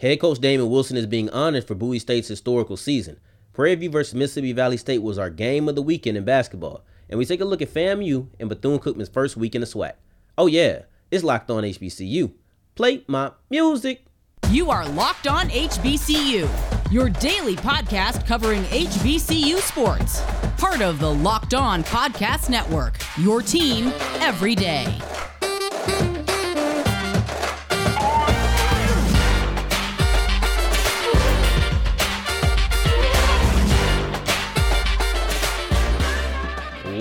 [0.00, 3.20] Head coach Damon Wilson is being honored for Bowie State's historical season.
[3.52, 7.18] Prairie View versus Mississippi Valley State was our game of the weekend in basketball, and
[7.18, 9.92] we take a look at FAMU and Bethune Cookman's first week in the SWAC.
[10.38, 12.32] Oh yeah, it's locked on HBCU.
[12.76, 14.06] Play my music.
[14.48, 16.48] You are Locked On HBCU,
[16.90, 20.22] your daily podcast covering HBCU sports.
[20.56, 24.98] Part of the Locked On Podcast Network, your team every day.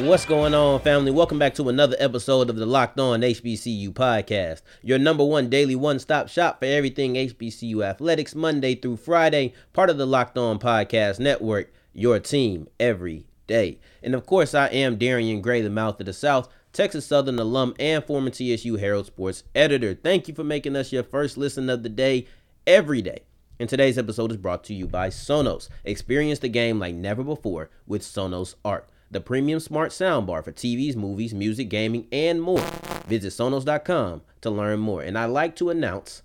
[0.09, 1.11] What's going on, family?
[1.11, 5.75] Welcome back to another episode of the Locked On HBCU podcast, your number one daily
[5.75, 10.57] one stop shop for everything HBCU athletics, Monday through Friday, part of the Locked On
[10.57, 13.77] Podcast Network, your team every day.
[14.01, 17.75] And of course, I am Darian Gray, the mouth of the South, Texas Southern alum
[17.77, 19.93] and former TSU Herald Sports editor.
[19.93, 22.25] Thank you for making us your first listen of the day
[22.65, 23.25] every day.
[23.59, 25.69] And today's episode is brought to you by Sonos.
[25.83, 30.95] Experience the game like never before with Sonos Arc the premium smart soundbar for TVs,
[30.95, 32.63] movies, music, gaming, and more.
[33.07, 35.01] Visit Sonos.com to learn more.
[35.01, 36.21] And I'd like to announce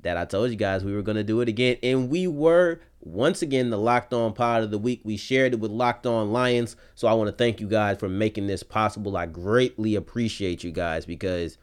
[0.00, 1.76] that I told you guys we were going to do it again.
[1.82, 5.00] And we were once again the Locked On Pod of the Week.
[5.04, 6.76] We shared it with Locked On Lions.
[6.94, 9.16] So I want to thank you guys for making this possible.
[9.16, 11.58] I greatly appreciate you guys because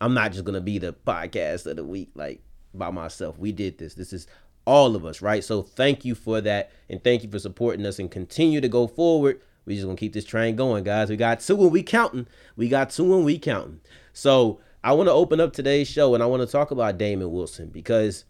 [0.00, 2.40] I'm not just going to be the podcast of the week like
[2.72, 3.38] by myself.
[3.38, 3.94] We did this.
[3.94, 4.28] This is
[4.64, 5.42] all of us, right?
[5.42, 6.70] So thank you for that.
[6.88, 10.14] And thank you for supporting us and continue to go forward we just gonna keep
[10.14, 11.10] this train going, guys.
[11.10, 12.26] We got two and we counting.
[12.56, 13.80] We got two and we counting.
[14.12, 17.30] So I want to open up today's show and I want to talk about Damon
[17.30, 18.24] Wilson because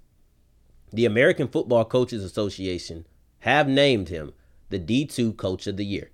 [0.93, 3.07] the American Football Coaches Association
[3.41, 4.33] have named him
[4.71, 6.11] the D2 Coach of the Year.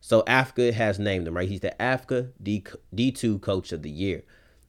[0.00, 1.48] So AFCA has named him, right?
[1.48, 4.22] He's the AFCA D- D2 Coach of the Year.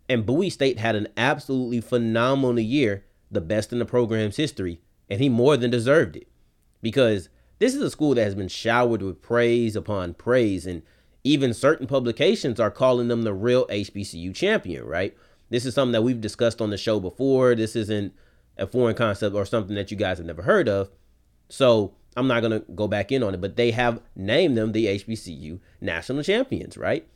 [0.10, 5.20] And Bowie State had an absolutely phenomenal year, the best in the program's history, and
[5.20, 6.28] he more than deserved it
[6.82, 10.84] because this is a school that has been showered with praise upon praise, and
[11.24, 15.16] even certain publications are calling them the real HBCU champion, right?
[15.50, 17.56] This is something that we've discussed on the show before.
[17.56, 18.14] This isn't
[18.58, 20.90] a foreign concept or something that you guys have never heard of.
[21.50, 24.72] So I'm not going to go back in on it, but they have named them
[24.72, 27.08] the HBCU national champions, right?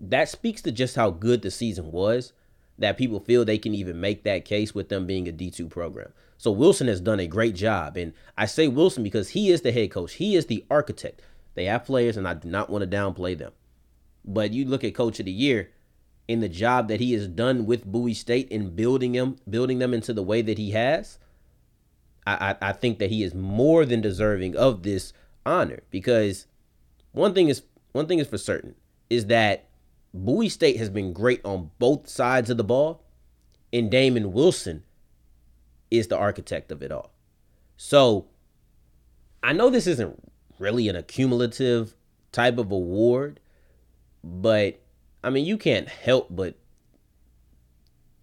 [0.00, 2.32] That speaks to just how good the season was
[2.78, 6.12] that people feel they can even make that case with them being a D2 program.
[6.38, 7.96] So Wilson has done a great job.
[7.96, 11.22] And I say Wilson because he is the head coach, he is the architect.
[11.54, 13.52] They have players, and I do not want to downplay them.
[14.24, 15.70] But you look at coach of the year
[16.28, 19.94] in the job that he has done with Bowie State in building them, building them
[19.94, 21.18] into the way that he has.
[22.26, 25.12] I, I, I think that he is more than deserving of this
[25.46, 26.46] honor because
[27.12, 28.74] one thing is one thing is for certain
[29.08, 29.68] is that
[30.12, 33.04] Bowie State has been great on both sides of the ball,
[33.72, 34.84] and Damon Wilson
[35.90, 37.12] is the architect of it all.
[37.76, 38.26] So
[39.42, 41.94] I know this isn't really an accumulative
[42.32, 43.40] type of award,
[44.24, 44.80] but
[45.22, 46.56] I mean, you can't help but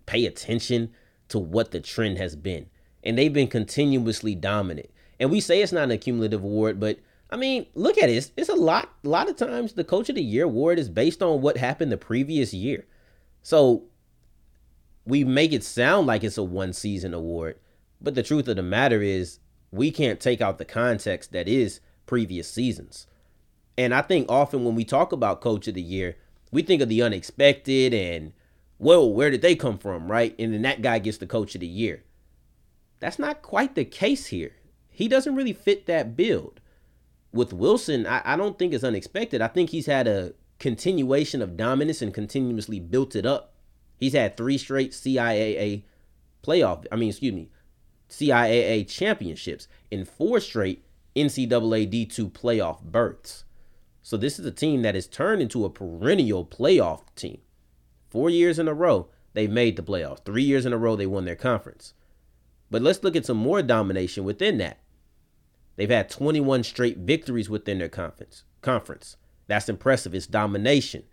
[0.05, 0.91] pay attention
[1.29, 2.69] to what the trend has been.
[3.03, 4.89] And they've been continuously dominant.
[5.19, 8.13] And we say it's not an accumulative award, but I mean, look at it.
[8.13, 8.89] It's, it's, a lot.
[9.03, 11.91] A lot of times, the Coach of the Year award is based on what happened
[11.91, 12.85] the previous year.
[13.41, 13.85] So
[15.05, 17.59] we make it sound like it's a one season award,
[18.01, 19.39] but the truth of the matter is,
[19.71, 23.07] we can't take out the context that is previous seasons.
[23.77, 26.15] And I think often when we talk about Coach of the Year,
[26.51, 28.33] we think of the unexpected and,
[28.77, 30.35] whoa, where did they come from, right?
[30.37, 32.03] And then that guy gets the Coach of the Year.
[32.99, 34.51] That's not quite the case here.
[34.89, 36.61] He doesn't really fit that build
[37.33, 39.41] with Wilson, I, I don't think it's unexpected.
[39.41, 43.52] I think he's had a continuation of dominance and continuously built it up.
[43.97, 45.83] He's had three straight CIAA
[46.43, 47.49] playoff, I mean, excuse me,
[48.09, 50.83] CIAA championships and four straight
[51.15, 53.45] NCAA D2 playoff berths.
[54.01, 57.39] So this is a team that has turned into a perennial playoff team.
[58.09, 60.23] Four years in a row, they made the playoffs.
[60.25, 61.93] Three years in a row, they won their conference.
[62.69, 64.79] But let's look at some more domination within that.
[65.75, 68.43] They've had 21 straight victories within their conference.
[68.61, 69.17] Conference.
[69.47, 70.13] That's impressive.
[70.13, 71.03] It's domination.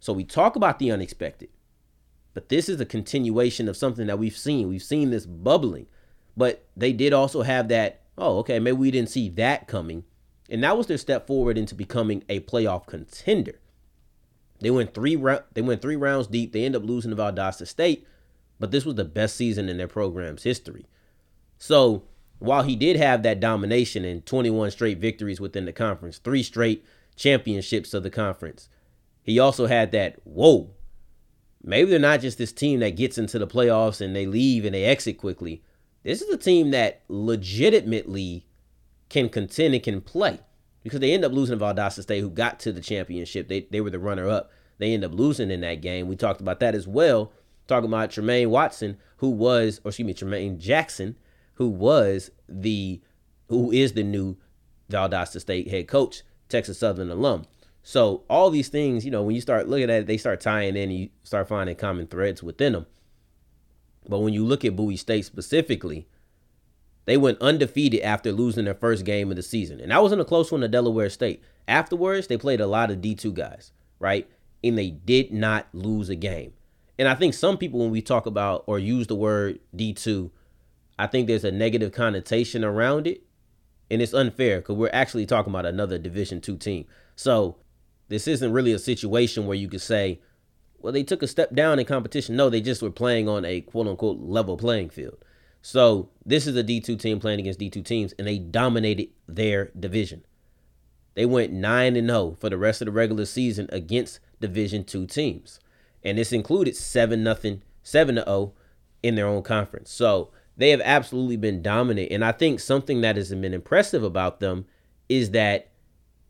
[0.00, 1.50] So we talk about the unexpected.
[2.34, 4.68] But this is a continuation of something that we've seen.
[4.68, 5.86] We've seen this bubbling.
[6.36, 10.04] But they did also have that, oh, okay, maybe we didn't see that coming.
[10.48, 13.58] And that was their step forward into becoming a playoff contender.
[14.60, 15.16] They went three
[15.54, 16.52] they went three rounds deep.
[16.52, 18.06] They end up losing to Valdosta State,
[18.60, 20.86] but this was the best season in their program's history.
[21.58, 22.04] So
[22.38, 26.84] while he did have that domination and 21 straight victories within the conference, three straight
[27.16, 28.68] championships of the conference,
[29.22, 30.70] he also had that, whoa,
[31.62, 34.74] maybe they're not just this team that gets into the playoffs and they leave and
[34.74, 35.62] they exit quickly.
[36.02, 38.46] this is a team that legitimately
[39.08, 40.40] can contend and can play
[40.82, 43.48] because they end up losing to Valdosta State, who got to the championship.
[43.48, 44.50] They, they were the runner up.
[44.78, 46.08] They end up losing in that game.
[46.08, 47.32] We talked about that as well.
[47.68, 51.16] Talking about Tremaine Watson, who was, or excuse me, Tremaine Jackson,
[51.54, 53.00] who was the,
[53.48, 54.36] who is the new
[54.90, 57.46] Valdosta State head coach, Texas Southern alum.
[57.82, 60.76] So all these things, you know, when you start looking at it, they start tying
[60.76, 60.90] in.
[60.90, 62.86] You start finding common threads within them.
[64.08, 66.06] But when you look at Bowie State specifically,
[67.04, 69.80] they went undefeated after losing their first game of the season.
[69.80, 71.42] And that wasn't a close one to Delaware State.
[71.66, 74.28] Afterwards, they played a lot of D2 guys, right?
[74.62, 76.52] And they did not lose a game.
[76.98, 80.30] And I think some people, when we talk about or use the word D2,
[80.98, 83.22] I think there's a negative connotation around it.
[83.90, 86.86] And it's unfair because we're actually talking about another Division two team.
[87.16, 87.56] So
[88.12, 90.20] this isn't really a situation where you could say,
[90.78, 92.36] well, they took a step down in competition.
[92.36, 95.24] No, they just were playing on a quote unquote level playing field.
[95.62, 100.24] So this is a D2 team playing against D2 teams, and they dominated their division.
[101.14, 105.06] They went 9 and 0 for the rest of the regular season against Division 2
[105.06, 105.60] teams.
[106.02, 108.54] And this included 7 nothing, 7 to 0
[109.02, 109.90] in their own conference.
[109.90, 112.10] So they have absolutely been dominant.
[112.10, 114.66] And I think something that has been impressive about them
[115.08, 115.71] is that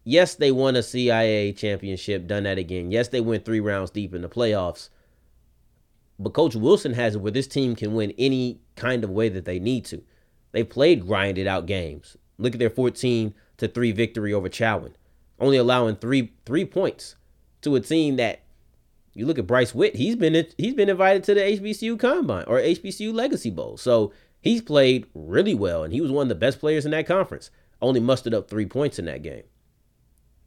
[0.05, 2.91] yes, they won a CIAA championship, done that again.
[2.91, 4.89] Yes, they went three rounds deep in the playoffs.
[6.19, 9.45] But Coach Wilson has it where this team can win any kind of way that
[9.45, 10.03] they need to.
[10.53, 12.17] They played grinded out games.
[12.39, 14.95] Look at their 14 to 3 victory over Chowan,
[15.41, 17.17] only allowing three three points
[17.63, 18.43] to a team that
[19.15, 22.59] you look at Bryce Witt, he's been he's been invited to the HBCU Combine or
[22.59, 23.77] HBCU Legacy Bowl.
[23.77, 27.07] So he's played really well and he was one of the best players in that
[27.07, 27.51] conference.
[27.81, 29.43] Only mustered up 3 points in that game.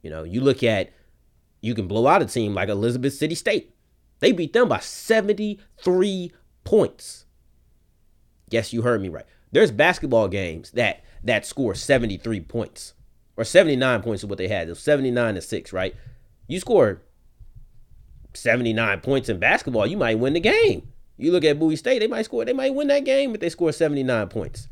[0.06, 0.92] You know, you look at
[1.60, 3.74] you can blow out a team like Elizabeth City State.
[4.20, 6.32] They beat them by 73
[6.62, 7.24] points.
[8.48, 9.26] Yes, you heard me right.
[9.50, 12.94] There's basketball games that that score 73 points
[13.36, 14.68] or 79 points is what they had.
[14.68, 15.96] It was 79 to 6, right?
[16.46, 17.02] You score
[18.32, 20.86] 79 points in basketball, you might win the game.
[21.16, 23.48] You look at Bowie State, they might score, they might win that game if they
[23.48, 24.68] score 79 points.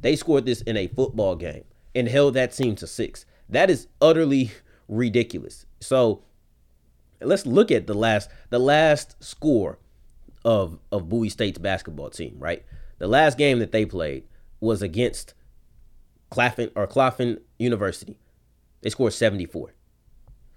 [0.00, 1.62] They scored this in a football game
[1.94, 3.26] and held that team to six.
[3.48, 4.50] That is utterly
[4.88, 5.66] ridiculous.
[5.80, 6.22] So
[7.20, 9.78] let's look at the last the last score
[10.44, 12.64] of of Bowie State's basketball team, right?
[12.98, 14.24] The last game that they played
[14.60, 15.34] was against
[16.30, 18.18] Claflin or Claflin University.
[18.82, 19.74] They scored 74.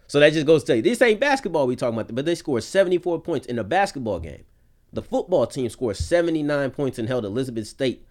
[0.07, 2.63] So that just goes to you this ain't basketball we talking about, but they scored
[2.63, 4.43] 74 points in a basketball game.
[4.91, 8.05] The football team scored 79 points and held Elizabeth State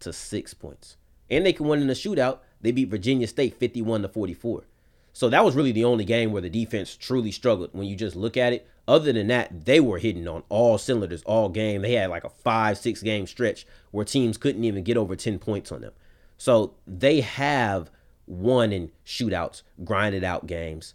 [0.00, 0.96] to six points.
[1.28, 4.64] And they can win in a shootout they beat Virginia State 51 to 44.
[5.12, 8.16] So that was really the only game where the defense truly struggled when you just
[8.16, 8.66] look at it.
[8.88, 11.82] Other than that, they were hitting on all cylinders all game.
[11.82, 15.38] They had like a five, six game stretch where teams couldn't even get over 10
[15.38, 15.92] points on them.
[16.38, 17.90] So they have
[18.26, 20.94] won in shootouts, grinded out games.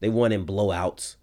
[0.00, 1.16] They won in blowouts.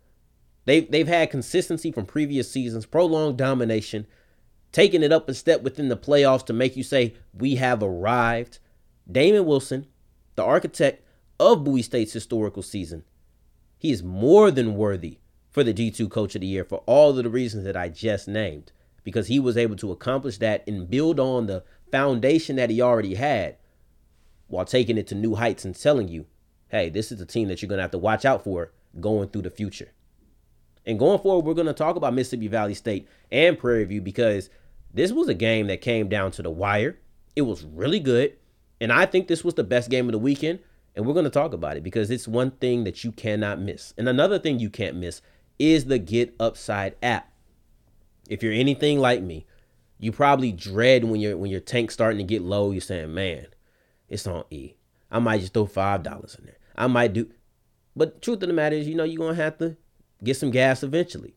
[0.65, 4.07] They've, they've had consistency from previous seasons, prolonged domination,
[4.71, 8.59] taking it up a step within the playoffs to make you say, we have arrived.
[9.11, 9.87] Damon Wilson,
[10.35, 11.03] the architect
[11.39, 13.03] of Bowie State's historical season,
[13.77, 15.19] he is more than worthy
[15.51, 18.27] for the D2 Coach of the Year for all of the reasons that I just
[18.27, 18.71] named,
[19.03, 23.15] because he was able to accomplish that and build on the foundation that he already
[23.15, 23.57] had
[24.47, 26.25] while taking it to new heights and telling you,
[26.69, 29.29] hey, this is a team that you're going to have to watch out for going
[29.29, 29.91] through the future.
[30.85, 34.49] And going forward, we're going to talk about Mississippi Valley State and Prairie View because
[34.93, 36.99] this was a game that came down to the wire.
[37.35, 38.37] It was really good.
[38.81, 40.59] And I think this was the best game of the weekend.
[40.95, 43.93] And we're going to talk about it because it's one thing that you cannot miss.
[43.97, 45.21] And another thing you can't miss
[45.59, 47.31] is the Get Upside app.
[48.29, 49.45] If you're anything like me,
[49.99, 52.71] you probably dread when your when your tank's starting to get low.
[52.71, 53.47] You're saying, "Man,
[54.09, 54.73] it's on E.
[55.11, 56.57] I might just throw five dollars in there.
[56.75, 57.29] I might do."
[57.95, 59.77] But truth of the matter is, you know, you're gonna have to
[60.23, 61.35] get some gas eventually.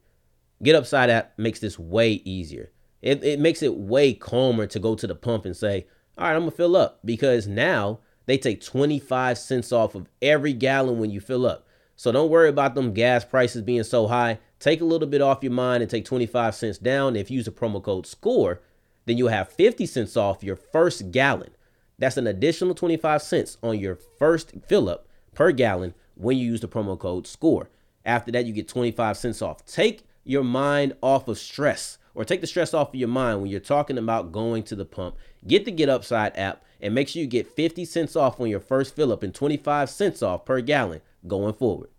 [0.62, 2.72] Get Upside app makes this way easier.
[3.00, 5.86] It, it makes it way calmer to go to the pump and say,
[6.18, 10.52] all right, I'm gonna fill up because now they take 25 cents off of every
[10.52, 11.66] gallon when you fill up.
[11.96, 14.38] So don't worry about them gas prices being so high.
[14.60, 17.16] Take a little bit off your mind and take 25 cents down.
[17.16, 18.60] If you use the promo code SCORE,
[19.06, 21.50] then you'll have 50 cents off your first gallon.
[21.98, 26.60] That's an additional 25 cents on your first fill up per gallon when you use
[26.60, 27.70] the promo code SCORE.
[28.04, 29.64] After that, you get 25 cents off.
[29.64, 33.50] Take your mind off of stress or take the stress off of your mind when
[33.50, 35.16] you're talking about going to the pump.
[35.46, 38.60] Get the Get Upside app and make sure you get 50 cents off on your
[38.60, 41.90] first fill up and 25 cents off per gallon going forward.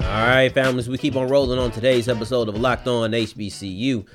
[0.00, 4.06] All right, families, we keep on rolling on today's episode of Locked On HBCU.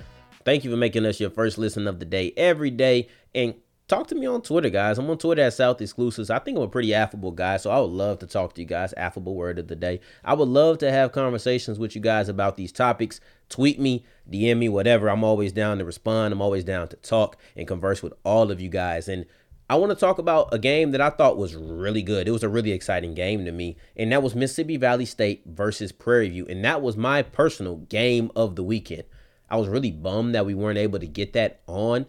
[0.46, 3.08] Thank you for making us your first listen of the day every day.
[3.34, 3.56] And
[3.88, 4.98] talk to me on Twitter, guys.
[4.98, 6.30] I'm on Twitter at South Exclusives.
[6.30, 8.68] I think I'm a pretty affable guy, so I would love to talk to you
[8.68, 8.94] guys.
[8.94, 10.00] Affable word of the day.
[10.24, 13.20] I would love to have conversations with you guys about these topics.
[13.50, 15.10] Tweet me, DM me, whatever.
[15.10, 16.34] I'm always down to respond.
[16.34, 19.08] I'm always down to talk and converse with all of you guys.
[19.08, 19.26] And
[19.70, 22.28] I want to talk about a game that I thought was really good.
[22.28, 25.92] It was a really exciting game to me, and that was Mississippi Valley State versus
[25.92, 29.04] Prairie View, and that was my personal game of the weekend.
[29.50, 32.08] I was really bummed that we weren't able to get that on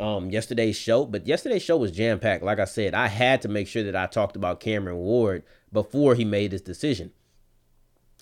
[0.00, 2.42] um, yesterday's show, but yesterday's show was jam packed.
[2.42, 6.14] Like I said, I had to make sure that I talked about Cameron Ward before
[6.14, 7.12] he made his decision.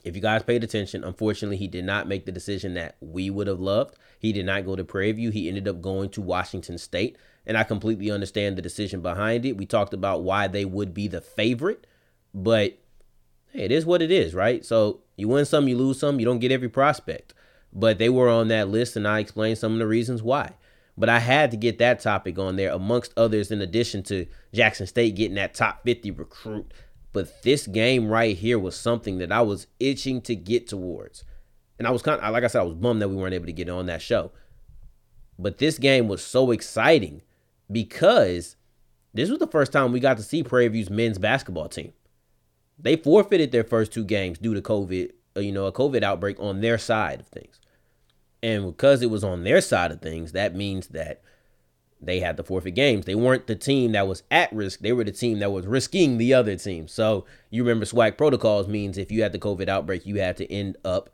[0.05, 3.47] If you guys paid attention, unfortunately, he did not make the decision that we would
[3.47, 3.97] have loved.
[4.19, 5.31] He did not go to Prairie View.
[5.31, 9.57] He ended up going to Washington State and I completely understand the decision behind it.
[9.57, 11.87] We talked about why they would be the favorite,
[12.33, 12.79] but
[13.51, 14.65] hey, it is what it is, right?
[14.65, 16.21] So you win some, you lose some.
[16.21, 17.35] You don't get every prospect,
[17.73, 20.53] but they were on that list, and I explained some of the reasons why.
[21.03, 24.87] But I had to get that topic on there, amongst others, in addition to Jackson
[24.87, 26.73] State getting that top 50 recruit.
[27.13, 31.25] But this game right here was something that I was itching to get towards.
[31.77, 33.47] And I was kind of, like I said, I was bummed that we weren't able
[33.47, 34.31] to get on that show.
[35.41, 37.23] But this game was so exciting
[37.69, 38.55] because
[39.13, 41.95] this was the first time we got to see Prairie View's men's basketball team.
[42.79, 46.39] They forfeited their first two games due to COVID, uh, you know, a COVID outbreak
[46.39, 47.59] on their side of things.
[48.43, 51.23] And because it was on their side of things, that means that
[52.01, 53.05] they had to forfeit games.
[53.05, 54.81] They weren't the team that was at risk.
[54.81, 56.89] They were the team that was risking the other team.
[56.89, 60.53] So you remember SWAC protocols means if you had the COVID outbreak, you had to
[60.53, 61.11] end up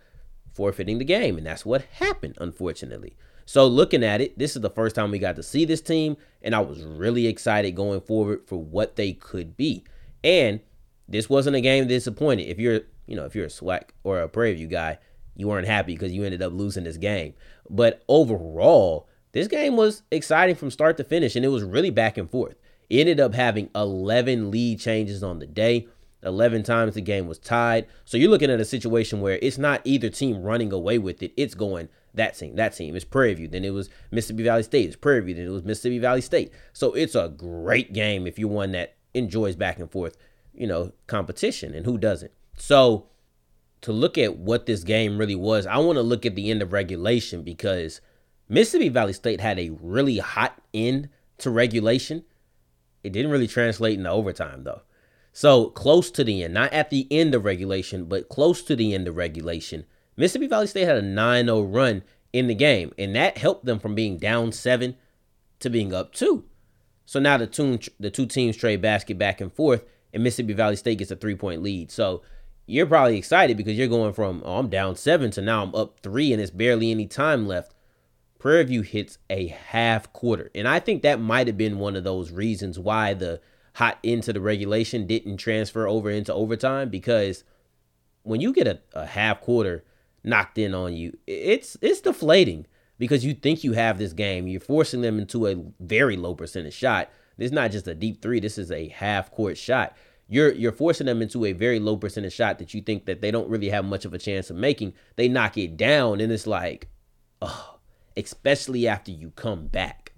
[0.54, 1.37] forfeiting the game.
[1.37, 3.16] And that's what happened, unfortunately.
[3.44, 6.16] So looking at it, this is the first time we got to see this team,
[6.42, 9.85] and I was really excited going forward for what they could be.
[10.25, 10.61] And
[11.08, 12.44] this wasn't a game disappointed.
[12.44, 14.99] If you're, you know, if you're a SWAC or a Prairie View guy,
[15.38, 17.33] you weren't happy because you ended up losing this game.
[17.71, 22.18] But overall, this game was exciting from start to finish, and it was really back
[22.18, 22.57] and forth.
[22.90, 25.87] It ended up having 11 lead changes on the day.
[26.25, 27.87] 11 times the game was tied.
[28.04, 31.33] So you're looking at a situation where it's not either team running away with it,
[31.37, 32.97] it's going that team, that team.
[32.97, 33.47] It's Prairie View.
[33.47, 34.87] Then it was Mississippi Valley State.
[34.87, 35.35] It's Prairie View.
[35.37, 36.50] Then it was Mississippi Valley State.
[36.73, 40.16] So it's a great game if you're one that enjoys back and forth,
[40.52, 42.33] you know, competition and who doesn't.
[42.57, 43.07] So
[43.82, 46.62] to look at what this game really was, I want to look at the end
[46.62, 48.00] of regulation because
[48.49, 51.08] Mississippi Valley State had a really hot end
[51.38, 52.25] to regulation.
[53.04, 54.82] It didn't really translate into overtime though.
[55.32, 58.94] So close to the end, not at the end of regulation, but close to the
[58.94, 59.85] end of regulation,
[60.16, 63.78] Mississippi Valley State had a 9 0 run in the game, and that helped them
[63.78, 64.97] from being down seven
[65.61, 66.44] to being up two.
[67.06, 70.76] So now the two, the two teams trade basket back and forth, and Mississippi Valley
[70.76, 71.90] State gets a three point lead.
[71.90, 72.23] So
[72.68, 76.00] you're probably excited because you're going from, oh, I'm down seven to now I'm up
[76.00, 77.75] three, and it's barely any time left.
[78.38, 80.50] Prairie View hits a half quarter.
[80.54, 83.40] And I think that might have been one of those reasons why the
[83.75, 87.42] hot into the regulation didn't transfer over into overtime because
[88.22, 89.84] when you get a, a half quarter
[90.25, 91.16] knocked in on you.
[91.26, 92.66] It's it's deflating
[92.98, 94.46] because you think you have this game.
[94.46, 97.10] You're forcing them into a very low percentage shot.
[97.37, 98.40] This is not just a deep three.
[98.40, 99.96] This is a half court shot.
[100.28, 103.30] You're you're forcing them into a very low percentage shot that you think that they
[103.30, 104.92] don't really have much of a chance of making.
[105.16, 106.88] They knock it down, and it's like,
[107.40, 107.78] oh,
[108.16, 110.12] especially after you come back.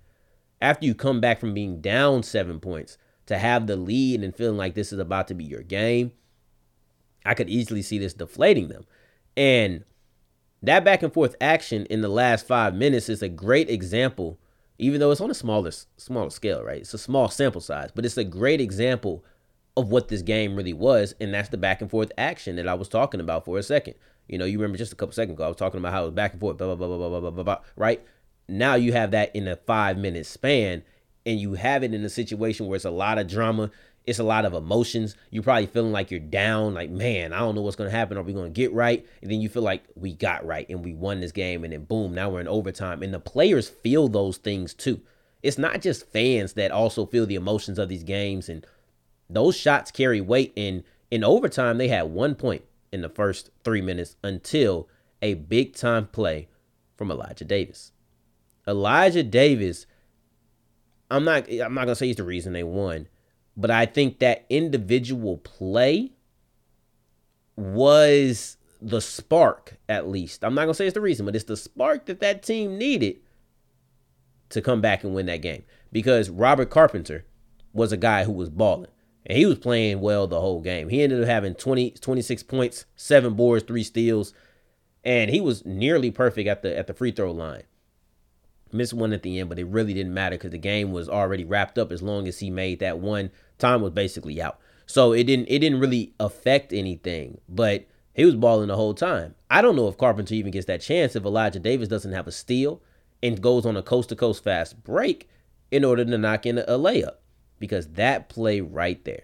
[0.60, 4.58] After you come back from being down seven points to have the lead and feeling
[4.58, 6.12] like this is about to be your game,
[7.24, 8.84] I could easily see this deflating them.
[9.36, 9.84] And
[10.62, 14.38] that back and forth action in the last five minutes is a great example,
[14.78, 16.80] even though it's on a smaller smaller scale, right?
[16.80, 19.24] It's a small sample size, but it's a great example
[19.80, 22.74] of what this game really was, and that's the back and forth action that I
[22.74, 23.94] was talking about for a second.
[24.28, 26.06] You know, you remember just a couple seconds ago, I was talking about how it
[26.06, 28.02] was back and forth, blah blah blah blah blah blah blah, blah right?
[28.48, 30.82] Now you have that in a five minute span,
[31.26, 33.70] and you have it in a situation where it's a lot of drama
[34.06, 35.14] it's a lot of emotions.
[35.30, 38.16] You're probably feeling like you're down, like, man, I don't know what's going to happen.
[38.16, 39.06] Are we going to get right?
[39.22, 41.64] And then you feel like we got right and we won this game.
[41.64, 43.02] And then boom, now we're in overtime.
[43.02, 45.00] And the players feel those things too.
[45.42, 48.48] It's not just fans that also feel the emotions of these games.
[48.48, 48.66] And
[49.32, 50.52] those shots carry weight.
[50.56, 54.88] And in overtime, they had one point in the first three minutes until
[55.22, 56.48] a big time play
[56.96, 57.92] from Elijah Davis.
[58.66, 59.86] Elijah Davis,
[61.10, 63.08] I'm not I'm not gonna say he's the reason they won,
[63.56, 66.12] but I think that individual play
[67.56, 70.44] was the spark, at least.
[70.44, 73.16] I'm not to say it's the reason, but it's the spark that that team needed
[74.50, 75.64] to come back and win that game.
[75.92, 77.24] Because Robert Carpenter
[77.72, 78.90] was a guy who was balling.
[79.26, 80.88] And he was playing well the whole game.
[80.88, 84.32] He ended up having 20, 26 points, seven boards, three steals,
[85.04, 87.64] and he was nearly perfect at the at the free throw line.
[88.72, 91.44] Missed one at the end, but it really didn't matter because the game was already
[91.44, 93.30] wrapped up as long as he made that one.
[93.58, 94.58] Time was basically out.
[94.86, 97.40] So it didn't it didn't really affect anything.
[97.48, 99.34] But he was balling the whole time.
[99.50, 102.32] I don't know if Carpenter even gets that chance if Elijah Davis doesn't have a
[102.32, 102.82] steal
[103.22, 105.28] and goes on a coast to coast fast break
[105.70, 107.16] in order to knock in a, a layup.
[107.60, 109.22] Because that play right there,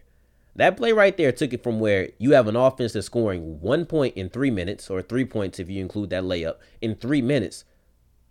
[0.55, 3.85] that play right there took it from where you have an offense that's scoring one
[3.85, 7.65] point in three minutes, or three points if you include that layup, in three minutes,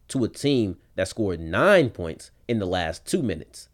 [0.08, 3.68] to a team that scored nine points in the last two minutes.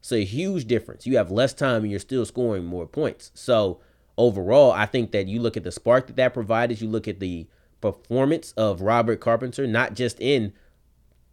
[0.00, 1.06] So a huge difference.
[1.06, 3.30] You have less time and you're still scoring more points.
[3.34, 3.80] So
[4.16, 7.20] overall, I think that you look at the spark that that provided, you look at
[7.20, 7.48] the
[7.80, 10.52] performance of Robert Carpenter, not just in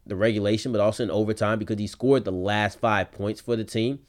[0.06, 3.63] the regulation, but also in overtime because he scored the last five points for the
[3.63, 4.00] team.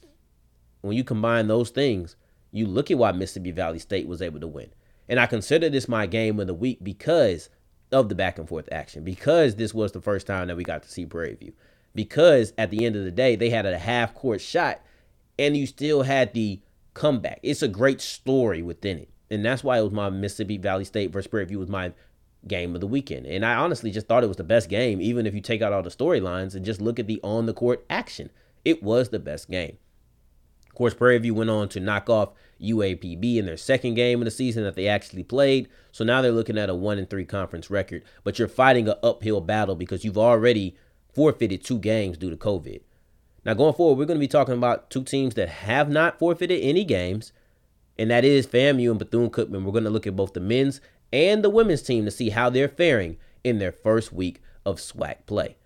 [0.81, 2.15] When you combine those things,
[2.51, 4.69] you look at why Mississippi Valley State was able to win.
[5.07, 7.49] And I consider this my game of the week because
[7.91, 10.83] of the back and forth action, because this was the first time that we got
[10.83, 11.53] to see Prairie View,
[11.95, 14.81] because at the end of the day, they had a half court shot
[15.37, 16.59] and you still had the
[16.93, 17.39] comeback.
[17.41, 19.09] It's a great story within it.
[19.31, 21.93] And that's why it was my Mississippi Valley State versus Prairie View was my
[22.47, 23.25] game of the weekend.
[23.25, 25.73] And I honestly just thought it was the best game, even if you take out
[25.73, 28.29] all the storylines and just look at the on the court action.
[28.65, 29.77] It was the best game.
[30.79, 32.29] Course, Prairie View went on to knock off
[32.61, 35.67] UAPB in their second game of the season that they actually played.
[35.91, 38.01] So now they're looking at a one and three conference record.
[38.23, 40.77] But you're fighting an uphill battle because you've already
[41.13, 42.79] forfeited two games due to COVID.
[43.43, 46.61] Now going forward, we're going to be talking about two teams that have not forfeited
[46.63, 47.33] any games,
[47.97, 49.65] and that is FAMU and Bethune Cookman.
[49.65, 50.79] We're going to look at both the men's
[51.11, 55.25] and the women's team to see how they're faring in their first week of SWAC
[55.25, 55.57] play.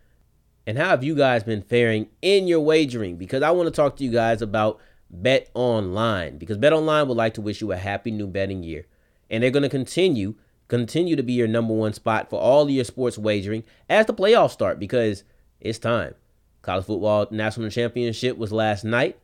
[0.65, 3.17] And how have you guys been faring in your wagering?
[3.17, 4.79] Because I want to talk to you guys about
[5.13, 8.87] Bet Online because Bet Online would like to wish you a happy new betting year.
[9.29, 10.35] And they're going to continue
[10.67, 14.51] continue to be your number one spot for all your sports wagering as the playoffs
[14.51, 15.23] start because
[15.59, 16.15] it's time.
[16.63, 19.19] College football national championship was last night,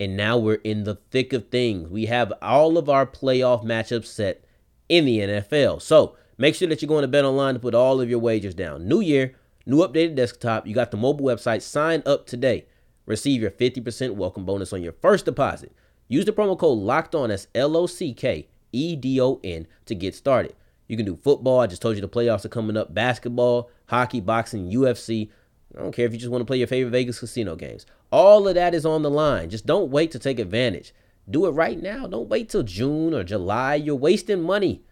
[0.00, 1.88] and now we're in the thick of things.
[1.88, 4.44] We have all of our playoff matchups set
[4.88, 5.82] in the NFL.
[5.82, 8.54] So make sure that you're going to bet online to put all of your wagers
[8.54, 8.88] down.
[8.88, 9.34] New year,
[9.66, 10.66] new updated desktop.
[10.66, 11.62] You got the mobile website.
[11.62, 12.64] Sign up today.
[13.08, 15.72] Receive your 50% welcome bonus on your first deposit.
[16.08, 19.66] Use the promo code locked on as L O C K E D O N
[19.86, 20.54] to get started.
[20.88, 21.60] You can do football.
[21.60, 22.92] I just told you the playoffs are coming up.
[22.92, 25.30] Basketball, hockey, boxing, UFC.
[25.74, 27.86] I don't care if you just want to play your favorite Vegas casino games.
[28.12, 29.48] All of that is on the line.
[29.48, 30.92] Just don't wait to take advantage.
[31.30, 32.06] Do it right now.
[32.06, 33.76] Don't wait till June or July.
[33.76, 34.82] You're wasting money.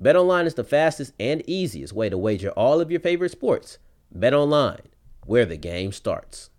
[0.00, 3.78] BetOnline is the fastest and easiest way to wager all of your favorite sports.
[4.16, 4.86] BetOnline,
[5.26, 6.50] where the game starts.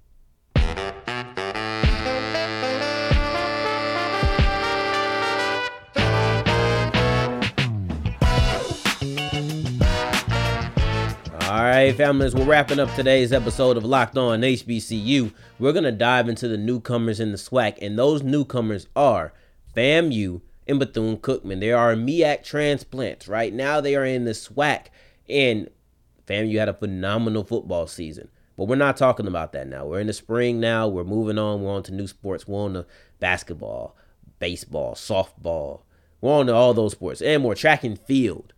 [11.69, 15.34] Right, families, we're wrapping up today's episode of Locked On HBCU.
[15.58, 19.34] We're going to dive into the newcomers in the SWAC, and those newcomers are
[19.75, 21.62] FAMU and Bethune Cookman.
[21.62, 23.28] They are MEAC transplants.
[23.28, 24.88] Right now, they are in the SWAC,
[25.28, 25.69] and
[26.28, 28.30] FAMU had a phenomenal football season.
[28.58, 29.86] But we're not talking about that now.
[29.86, 30.88] We're in the spring now.
[30.88, 31.63] We're moving on.
[31.63, 32.47] We're on to new sports.
[32.47, 32.86] We're on to
[33.19, 33.95] basketball,
[34.38, 35.82] baseball, softball.
[36.21, 38.54] We're on to all those sports and more track and field.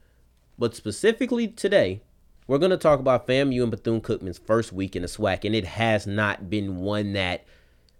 [0.59, 2.01] But specifically today,
[2.47, 5.53] we're going to talk about FAMU and Bethune Cookman's first week in the SWAC, and
[5.53, 7.45] it has not been one that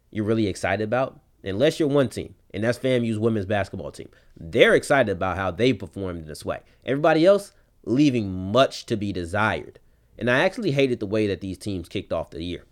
[0.10, 4.10] you're really excited about, unless you're one team, and that's FAMU's women's basketball team.
[4.40, 6.62] They're excited about how they performed in the SWAC.
[6.86, 7.52] Everybody else
[7.84, 9.80] leaving much to be desired.
[10.18, 12.66] And I actually hated the way that these teams kicked off the year.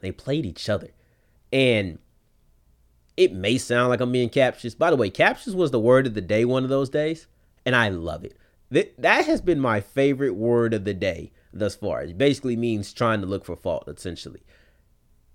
[0.00, 0.90] They played each other.
[1.52, 1.98] And
[3.16, 4.74] it may sound like I'm being captious.
[4.74, 7.26] By the way, captious was the word of the day one of those days,
[7.64, 8.36] and I love it.
[8.70, 12.02] That that has been my favorite word of the day thus far.
[12.02, 14.42] It basically means trying to look for fault, essentially.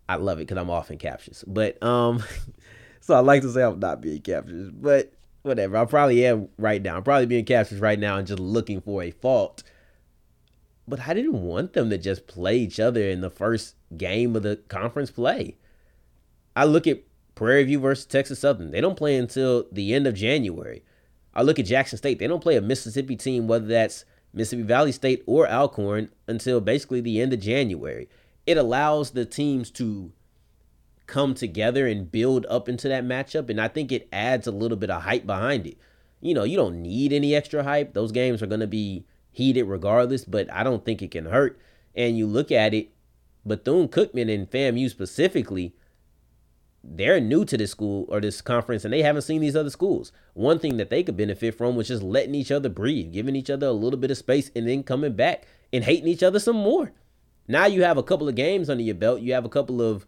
[0.09, 1.43] I love it because I'm often captious.
[1.47, 2.23] But um
[2.99, 5.13] so I like to say I'm not being captious, but
[5.43, 5.77] whatever.
[5.77, 6.97] I probably am right now.
[6.97, 9.63] I'm probably being captious right now and just looking for a fault.
[10.87, 14.43] But I didn't want them to just play each other in the first game of
[14.43, 15.55] the conference play.
[16.55, 17.03] I look at
[17.35, 18.71] Prairie View versus Texas Southern.
[18.71, 20.83] They don't play until the end of January.
[21.33, 22.19] I look at Jackson State.
[22.19, 27.01] They don't play a Mississippi team, whether that's Mississippi Valley State or Alcorn, until basically
[27.01, 28.09] the end of January.
[28.45, 30.11] It allows the teams to
[31.07, 33.49] come together and build up into that matchup.
[33.49, 35.77] And I think it adds a little bit of hype behind it.
[36.21, 37.93] You know, you don't need any extra hype.
[37.93, 41.59] Those games are going to be heated regardless, but I don't think it can hurt.
[41.95, 42.89] And you look at it,
[43.45, 45.73] Bethune Cookman and FAMU specifically,
[46.83, 50.11] they're new to this school or this conference and they haven't seen these other schools.
[50.33, 53.49] One thing that they could benefit from was just letting each other breathe, giving each
[53.49, 56.55] other a little bit of space, and then coming back and hating each other some
[56.55, 56.91] more.
[57.47, 59.21] Now you have a couple of games under your belt.
[59.21, 60.07] You have a couple of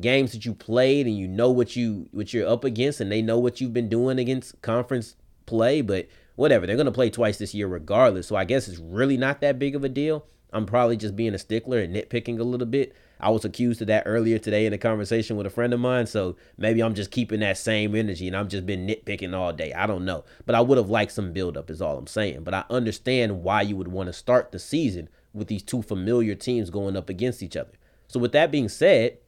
[0.00, 3.20] games that you played and you know what you what you're up against and they
[3.20, 6.66] know what you've been doing against conference play, but whatever.
[6.66, 8.26] They're going to play twice this year regardless.
[8.26, 10.24] So I guess it's really not that big of a deal.
[10.52, 12.94] I'm probably just being a stickler and nitpicking a little bit.
[13.20, 16.06] I was accused of that earlier today in a conversation with a friend of mine.
[16.06, 19.72] So maybe I'm just keeping that same energy and I'm just been nitpicking all day.
[19.72, 20.24] I don't know.
[20.46, 22.44] But I would have liked some buildup, is all I'm saying.
[22.44, 26.34] But I understand why you would want to start the season with these two familiar
[26.34, 27.72] teams going up against each other.
[28.06, 29.18] So with that being said,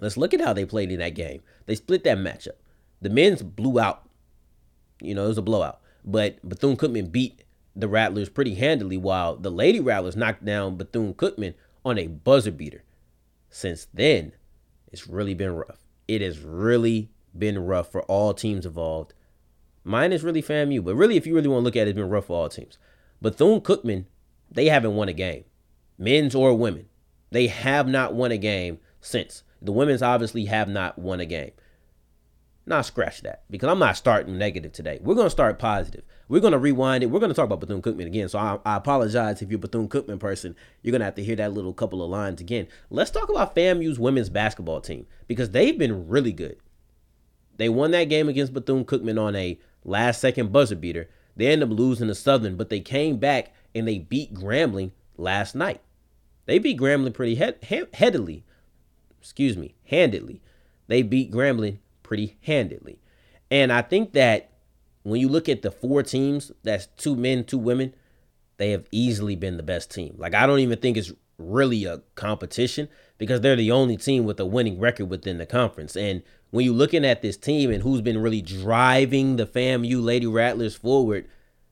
[0.00, 1.42] let's look at how they played in that game.
[1.66, 2.56] They split that matchup.
[3.00, 4.08] The men's blew out.
[5.00, 5.80] You know, it was a blowout.
[6.04, 7.44] But Bethune Cookman beat
[7.76, 12.50] the Rattlers pretty handily, while the Lady Rattlers knocked down Bethune Cookman on a buzzer
[12.50, 12.82] beater.
[13.50, 14.32] Since then,
[14.90, 15.86] it's really been rough.
[16.06, 19.14] It has really been rough for all teams involved.
[19.84, 21.96] Mine is really FAMU, but really, if you really want to look at it, it's
[21.96, 22.78] been rough for all teams.
[23.20, 24.04] Bethune Cookman,
[24.50, 25.44] they haven't won a game,
[25.98, 26.88] men's or women.
[27.30, 29.42] They have not won a game since.
[29.60, 31.52] The women's obviously have not won a game.
[32.66, 34.98] Now scratch that because I'm not starting negative today.
[35.02, 36.04] We're gonna start positive.
[36.28, 37.06] We're gonna rewind it.
[37.06, 38.28] We're gonna talk about Bethune Cookman again.
[38.28, 40.54] So I, I apologize if you're a Bethune Cookman person.
[40.82, 42.68] You're gonna have to hear that little couple of lines again.
[42.90, 46.58] Let's talk about FAMU's women's basketball team because they've been really good.
[47.56, 51.08] They won that game against Bethune Cookman on a last second buzzer beater.
[51.36, 55.54] They end up losing to Southern, but they came back and they beat Grambling last
[55.54, 55.80] night.
[56.46, 58.44] They beat Grambling pretty head, head, headily.
[59.20, 60.40] Excuse me, handedly.
[60.86, 63.00] They beat Grambling pretty handedly.
[63.50, 64.50] And I think that
[65.02, 67.94] when you look at the four teams, that's two men, two women,
[68.56, 70.14] they have easily been the best team.
[70.18, 74.40] Like I don't even think it's really a competition because they're the only team with
[74.40, 75.96] a winning record within the conference.
[75.96, 80.26] And when you're looking at this team and who's been really driving the FAMU Lady
[80.26, 81.28] Rattlers forward,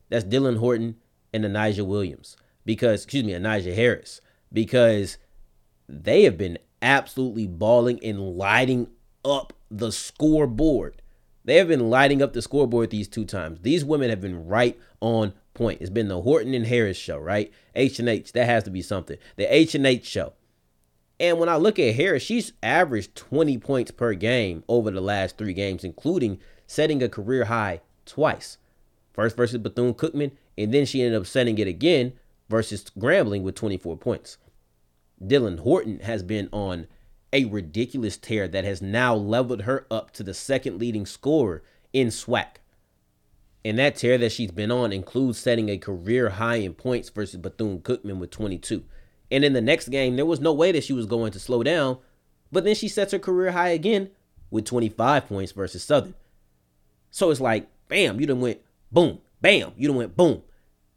[0.09, 0.97] that's Dylan Horton
[1.33, 2.37] and Anisja Williams.
[2.65, 4.21] Because, excuse me, Anisja Harris.
[4.53, 5.19] Because
[5.89, 8.89] they have been absolutely balling and lighting
[9.25, 11.03] up the scoreboard.
[11.47, 13.61] They have been lighting up the scoreboard these two times.
[13.63, 15.81] These women have been right on point.
[15.81, 17.53] It's been the Horton and Harris show, right?
[17.77, 19.17] H and H, that has to be something.
[19.37, 20.33] The H and H show.
[21.21, 25.39] And when I look at Harris, she's averaged 20 points per game over the last
[25.39, 28.59] three games, including setting a career high twice.
[29.13, 32.13] First versus Bethune Cookman, and then she ended up setting it again
[32.49, 34.37] versus Grambling with 24 points.
[35.25, 36.89] Dylan Horton has been on
[37.37, 42.09] a ridiculous tear that has now leveled her up to the second leading scorer in
[42.09, 42.57] SWAC.
[43.63, 47.39] And that tear that she's been on includes setting a career high in points versus
[47.39, 48.85] Bethune Cookman with 22.
[49.31, 51.63] And in the next game, there was no way that she was going to slow
[51.63, 51.99] down,
[52.51, 54.11] but then she sets her career high again
[54.51, 56.15] with 25 points versus Southern.
[57.11, 60.43] So it's like, bam, you done went boom, bam, you done went boom.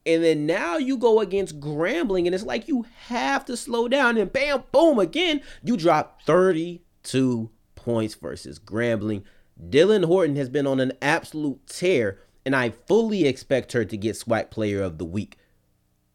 [0.05, 4.17] And then now you go against Grambling, and it's like you have to slow down.
[4.17, 9.23] And bam, boom, again, you drop 32 points versus Grambling.
[9.61, 14.15] Dylan Horton has been on an absolute tear, and I fully expect her to get
[14.15, 15.37] SWAC Player of the Week.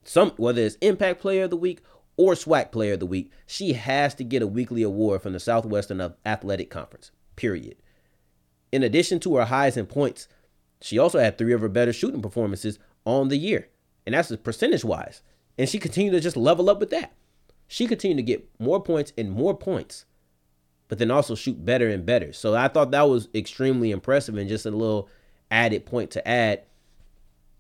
[0.03, 1.81] Some whether it's Impact Player of the Week
[2.17, 5.41] or SWAC Player of the Week, she has to get a weekly award from the
[5.41, 7.11] Southwestern Athletic Conference.
[7.37, 7.77] Period.
[8.73, 10.27] In addition to her highs and points,
[10.81, 13.69] she also had three of her better shooting performances on the year
[14.07, 15.23] and that's percentage wise.
[15.59, 17.13] And she continued to just level up with that.
[17.67, 20.05] She continued to get more points and more points,
[20.89, 22.33] but then also shoot better and better.
[22.33, 25.09] So I thought that was extremely impressive and just a little
[25.51, 26.63] added point to add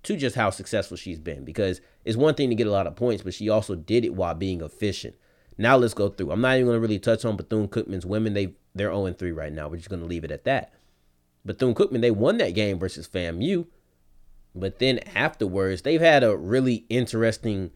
[0.02, 2.96] to just how successful she's been because it's one thing to get a lot of
[2.96, 5.14] points, but she also did it while being efficient.
[5.56, 6.30] Now let's go through.
[6.30, 8.34] I'm not even going to really touch on Bethune Cookman's women.
[8.34, 9.68] They they're 0 3 right now.
[9.68, 10.72] We're just going to leave it at that.
[11.44, 13.66] Bethune Cookman they won that game versus FAMU,
[14.54, 17.70] but then afterwards, they've had a really interesting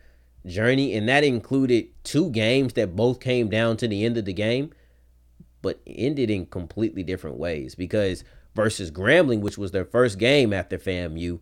[0.47, 4.33] journey, and that included two games that both came down to the end of the
[4.33, 4.73] game,
[5.61, 7.75] but ended in completely different ways.
[7.75, 8.23] Because
[8.55, 11.41] versus Grambling, which was their first game after FAMU,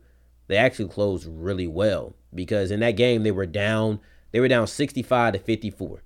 [0.49, 2.15] they actually closed really well.
[2.35, 4.01] Because in that game, they were down,
[4.33, 6.03] they were down 65 to 54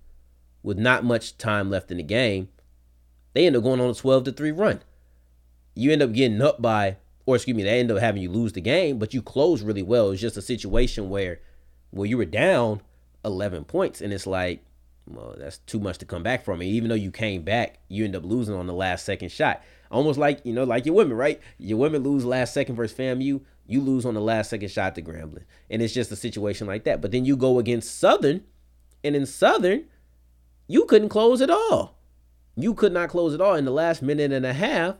[0.63, 2.49] with not much time left in the game.
[3.33, 4.83] They end up going on a 12 to 3 run.
[5.75, 8.53] You end up getting up by or excuse me, they end up having you lose
[8.53, 10.11] the game, but you close really well.
[10.11, 11.41] It's just a situation where,
[11.93, 12.83] well, you were down
[13.25, 14.65] 11 points, and it's like,
[15.07, 16.61] well, that's too much to come back from.
[16.61, 19.63] And even though you came back, you end up losing on the last second shot.
[19.91, 21.41] Almost like, you know, like your women, right?
[21.59, 23.41] Your women lose last second versus FAMU.
[23.67, 25.45] You lose on the last second shot to Grambling.
[25.69, 27.01] And it's just a situation like that.
[27.01, 28.45] But then you go against Southern,
[29.03, 29.85] and in Southern,
[30.69, 31.99] you couldn't close at all.
[32.57, 34.97] You could not close at all in the last minute and a half.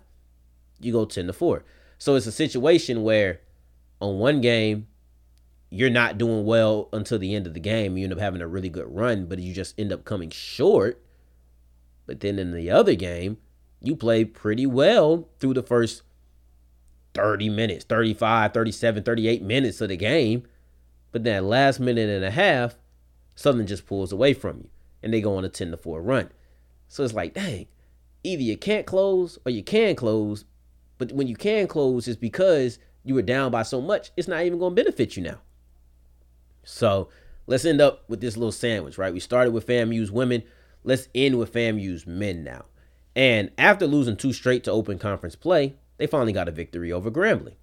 [0.81, 1.65] You go 10 to 4.
[2.01, 3.43] So it's a situation where
[4.01, 4.87] on one game,
[5.69, 7.97] you're not doing well until the end of the game.
[7.97, 11.01] You end up having a really good run, but you just end up coming short.
[12.07, 13.37] But then in the other game,
[13.83, 16.03] you play pretty well through the first
[17.13, 20.45] 30 minutes, 35, 37, 38 minutes of the game.
[21.13, 22.77] But that last minute and a half,
[23.35, 24.71] something just pulls away from you
[25.03, 26.31] and they go on a 10 to 4 run.
[26.89, 27.67] So it's like, dang,
[28.25, 30.47] either you can't close or you can close.
[31.01, 34.45] But when you can close, it's because you were down by so much, it's not
[34.45, 35.39] even going to benefit you now.
[36.63, 37.09] So
[37.47, 39.13] let's end up with this little sandwich, right?
[39.13, 40.43] We started with FAMU's women.
[40.85, 42.67] Let's end with FAMU's men now.
[43.17, 47.11] And after losing two straight to open conference play, they finally got a victory over
[47.11, 47.57] Grambling.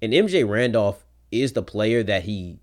[0.00, 2.60] And MJ Randolph is the player that he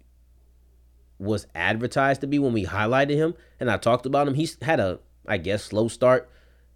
[1.20, 4.36] was advertised to be when we highlighted him and I talked about him.
[4.36, 6.30] He's had a, I guess, slow start.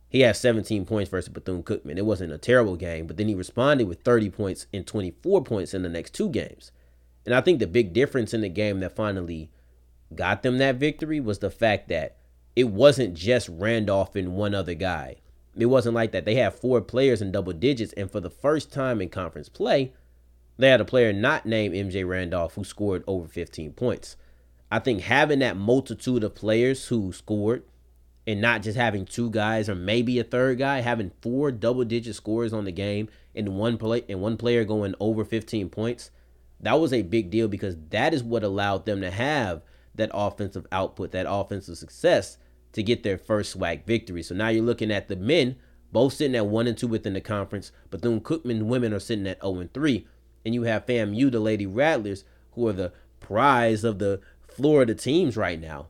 [0.10, 1.98] He had 17 points versus Bethune Cookman.
[1.98, 5.74] It wasn't a terrible game, but then he responded with 30 points and 24 points
[5.74, 6.72] in the next two games.
[7.26, 9.52] And I think the big difference in the game that finally
[10.16, 12.18] got them that victory was the fact that
[12.56, 15.18] it wasn't just Randolph and one other guy.
[15.56, 16.26] It wasn't like that.
[16.26, 19.94] They had four players in double digits, and for the first time in conference play,
[20.58, 24.16] they had a player not named MJ Randolph who scored over 15 points.
[24.72, 27.64] I think having that multitude of players who scored
[28.28, 32.16] and not just having two guys or maybe a third guy, having four double digit
[32.16, 36.12] scores on the game and one play and one player going over 15 points,
[36.60, 39.62] that was a big deal because that is what allowed them to have
[39.96, 42.38] that offensive output, that offensive success
[42.74, 44.22] to get their first SWAC victory.
[44.22, 45.56] So now you're looking at the men
[45.92, 49.28] both sitting at one and two within the conference, but then Cookman women are sitting
[49.28, 50.08] at 0 and 3.
[50.46, 55.36] And you have FAMU, the Lady Rattlers, who are the prize of the Florida teams
[55.36, 55.88] right now,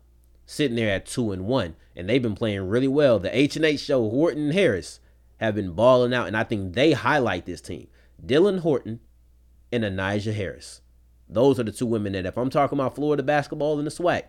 [0.49, 3.19] sitting there at two and one, and they've been playing really well.
[3.19, 4.99] The H and H show, Horton and Harris,
[5.37, 7.87] have been balling out, and I think they highlight this team.
[8.25, 8.99] Dylan Horton
[9.71, 10.81] and Anisja Harris.
[11.29, 14.23] Those are the two women that, if I'm talking about Florida basketball in the SWAC,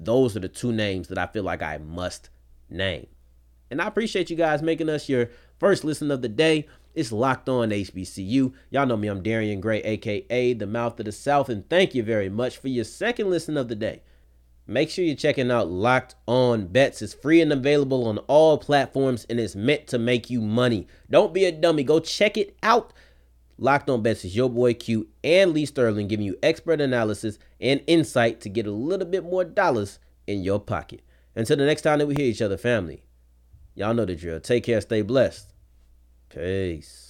[0.00, 2.30] those are the two names that I feel like I must
[2.70, 3.08] name.
[3.70, 6.66] And I appreciate you guys making us your first listen of the day.
[6.94, 8.54] It's locked on HBCU.
[8.70, 12.02] Y'all know me, I'm Darian Gray, aka the Mouth of the South, and thank you
[12.02, 14.00] very much for your second listen of the day.
[14.70, 17.02] Make sure you're checking out Locked On Bets.
[17.02, 20.86] It's free and available on all platforms, and it's meant to make you money.
[21.10, 21.82] Don't be a dummy.
[21.82, 22.92] Go check it out.
[23.58, 27.82] Locked On Bets is your boy Q and Lee Sterling giving you expert analysis and
[27.88, 31.02] insight to get a little bit more dollars in your pocket.
[31.34, 33.02] Until the next time that we hear each other, family,
[33.74, 34.38] y'all know the drill.
[34.38, 35.52] Take care, stay blessed.
[36.28, 37.09] Peace.